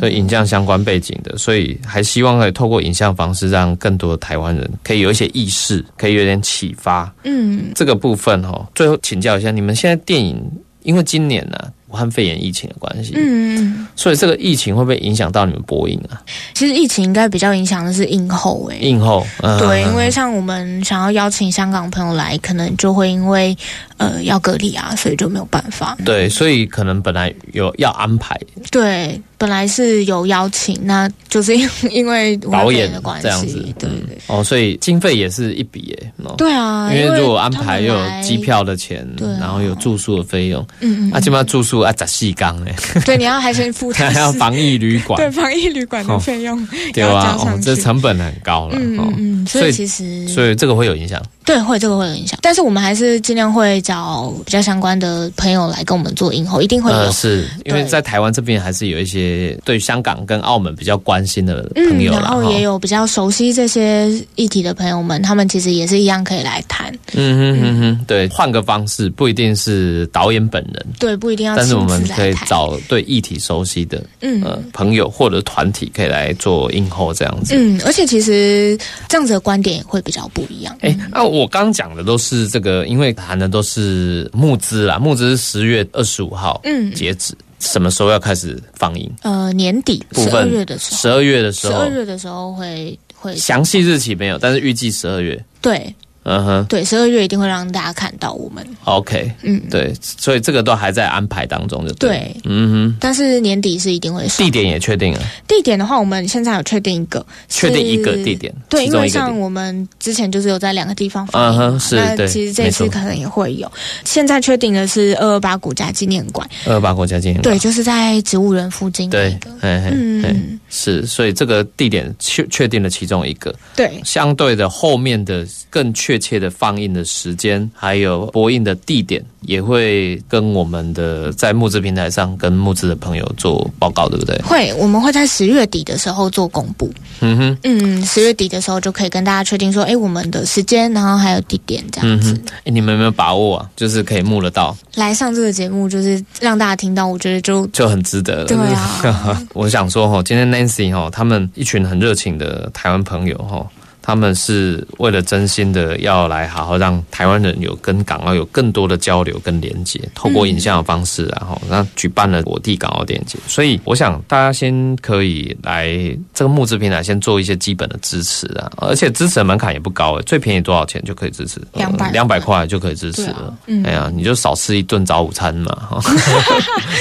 [0.00, 7.12] 对影像相关背景的，所以还希望可以透过影像方式，让更多的台湾人可以有一些意识，可以有点启发。
[7.24, 10.40] 嗯，这个部分哈，最后请教一下，你们现在电影，
[10.84, 11.58] 因为今年呢。
[11.92, 16.22] 武汉肺炎疫情的关系，嗯，所以这个疫情会不会影响到你们播映啊？
[16.54, 19.26] 其实疫情应该比较影响的是映后，哎，映后，
[19.58, 23.54] 对，因为像我们想要邀请香港朋友来，可能就会因为
[23.98, 25.94] 呃要隔离啊，所以就没有办法。
[26.02, 28.40] 对，所以可能本来有要安排，
[28.70, 34.16] 对，本来是有邀请，那就是因 因为导演的关系，对对。
[34.28, 41.72] 哦，所以经费也是一笔，哎，对啊，因为如果安排又有机票的钱，对，然后有住宿的费用，嗯嗯，啊，起码住宿。
[41.82, 42.72] 啊，砸细缸嘞！
[43.04, 48.76] 对，你要还先付， 还要防疫旅馆，对，防疫旅馆的费用，对啊，这成本很高了。
[48.78, 51.20] 嗯嗯，所以其实，所以这个会有影响。
[51.44, 57.12] 对，会这个会有影响，但是我们还是尽量会找比较相关的朋友来跟我们做映后，一定会有。
[57.12, 66.90] 是因为在台湾这边还是有一些些对香港跟澳门比较关心的朋友，然后也有比较熟悉这些议题的朋友们，他们其实也是一样可以来谈。
[67.12, 77.54] 嗯哼哼哼，对，换个方式，不一定是导演本人，对，不一定要，但是我们可以找对议题熟悉的嗯朋友或者团体可以来做映后这样子。
[77.54, 78.78] 嗯，而且其实
[79.08, 80.74] 这样子的观点也会比较不一样。
[80.80, 87.34] 哎，那我刚讲的都是这个，因为谈的都是募资啦，募资是十月二十五号嗯截止。
[87.58, 89.10] 什么时候要开始放映？
[89.22, 95.42] 呃，年底十二月的时候，十二月的时候，十二月的时候会会详细日期没有，但是预计十二月。
[95.60, 95.94] 对。
[96.24, 98.64] 嗯哼，对，十二月一定会让大家看到我们。
[98.84, 102.96] OK，嗯，对，所以这个都还在安排当中，就对，嗯哼。
[103.00, 104.26] 但是年底是一定会。
[104.38, 105.20] 地点也确定了。
[105.48, 108.52] 地点的话，我们现在有确定一个，确定一个地点。
[108.68, 113.70] 对，因为像我们之前就是有在两个地方放映，是，那其实这次可能也会有。
[114.04, 116.48] 现在确定的是二二八国家纪念馆。
[116.66, 119.10] 二二八国家纪念馆，对，就是在植物园附近。
[119.10, 123.54] 对，嗯，是，所以这个地点确确定了其中一个。
[123.74, 126.92] 对，相对的后面的更确切的放映。
[126.92, 134.36] 的时间还有播映的地点，也会跟我们的在募资平台上跟募资的朋友做报告，对不对？
[134.42, 136.92] 会，我们会在十月底的时候做公布。
[137.20, 142.38] 嗯哼，嗯，十月底的时候就可以跟大家确定说，哎，我们的时间，然后还有地点这样子。
[142.64, 143.70] 哎，你们有没有把握啊？
[143.74, 148.44] 就是可以募得到来上这个节目，就是让大家听到，我觉得就就很值得。
[148.44, 153.66] 对啊， 我想说哈，今天 Nancy 哈，他们一群很热情的台湾朋友哈。
[154.02, 163.38] 他们是为了真心的要来好好让台湾人有跟港澳有更多的交流跟连接，透过影像的方式，然后那举办了我地港澳电影节。
[163.46, 165.88] 所以我想大家先可以来
[166.34, 171.60] 这个募资平台先做一些基本的支持啊，而且支持的门槛也不高最便宜多少钱就可以支持？
[171.74, 173.56] 两百两百块就可以支持了。
[173.84, 175.88] 哎呀，你就少吃一顿早午餐嘛，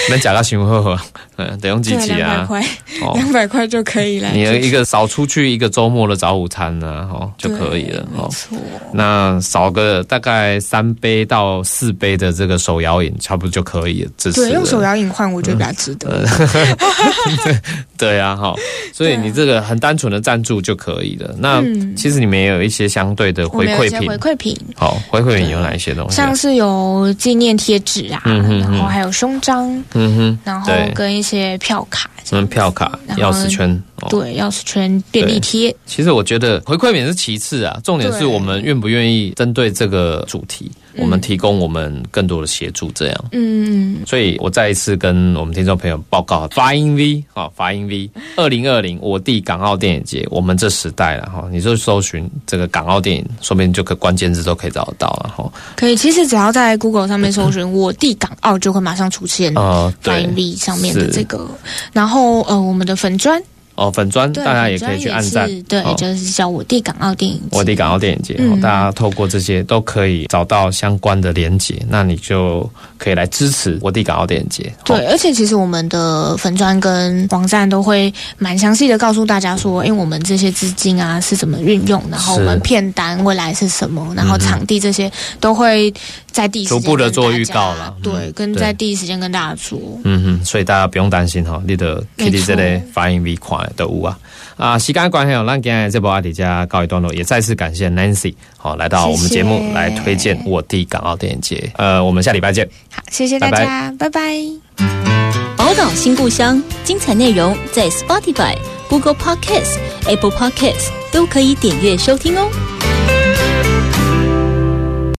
[0.09, 0.97] 能加个新货，
[1.49, 2.65] 嗯，得用机器啊，两百块，
[3.15, 4.29] 两百块就可以了。
[4.31, 6.93] 你一个少出去一个周末的早午餐呢？
[6.97, 8.29] 然后就可以了哦。
[8.93, 14.11] 那少个大概三杯到四杯的这个手摇饮，差不多就可以了。
[14.33, 16.25] 对，用手摇饮换，我觉得比较值得。
[17.97, 18.53] 对啊，哈。
[18.93, 21.33] 所以你这个很单纯的赞助就可以了。
[21.37, 21.61] 那
[21.95, 24.07] 其实你们也有一些相对的回馈品。
[24.07, 24.57] 回馈品。
[24.75, 26.15] 好，回馈品有哪一些东西？
[26.15, 33.81] 像是有纪念贴纸啊，然后还有胸章，嗯哼，然后跟一些票卡，嗯，票卡、钥匙圈。
[34.09, 35.75] 对，钥匙圈、便利贴。
[35.85, 40.71] 其实我觉得回馈免是其次啊，重点是我们愿不愿意针对这个主题。
[40.97, 43.25] 我们提供我们更多的协助，这样。
[43.31, 55.49] 嗯，所以我再一次跟我们听众朋友报告，发音 V 啊，发音 V，二零二零我地港澳电影节，我们这时代了哈，你就搜寻这个港澳电影，说不定就可关键字都可以找得到了哈。
[55.77, 61.47] 可以，其实只要在 Google 上面搜寻 我地港澳，就会马上出现呃发音 V 上面的这个，
[61.93, 63.41] 然后呃我们的粉砖。
[63.75, 74.71] 哦，粉砖大家也可以去按赞，对，就是叫我地港澳电影节，我地港澳电影节，大家透过这些都可以找到相关的连接，那你就可以来支持我地港澳电影节。
[74.83, 85.91] 对，而且其实我们的粉砖跟网站都会蛮详细的告诉大家说，因为我们这些资金啊是怎么运用，然后我们片单未来是什么，然后场地这些都会
[86.31, 89.79] 在第一逐步的做预告了，对，跟在第一时间跟大家说。
[90.03, 93.71] 嗯哼，所以大家不用担心哈，你的 Kitty 这类发音 V 快。
[93.75, 94.17] 的屋啊
[94.57, 94.77] 啊！
[94.77, 101.71] 时间关系我让今天这波阿迪家告一段落，也再次感谢 Nancy 好来到我们节目来推荐我地港澳电影节。
[101.77, 102.67] 呃，我们下礼拜见。
[102.93, 104.21] 好，谢谢大家，拜拜。
[105.57, 108.55] 宝岛新故乡，精彩内容在 Spotify、
[108.89, 112.47] Google Podcasts、Apple Podcasts 都可以点阅收听哦。